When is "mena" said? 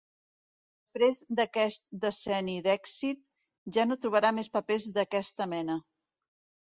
5.57-5.77